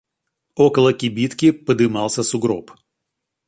[0.55, 2.71] Около кибитки подымался сугроб.